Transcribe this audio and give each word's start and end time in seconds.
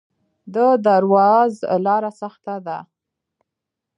د 0.53 0.57
درواز 0.85 1.53
لاره 1.85 2.11
سخته 2.21 2.55
ده 2.67 2.77